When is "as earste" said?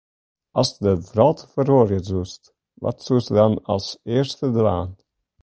3.75-4.47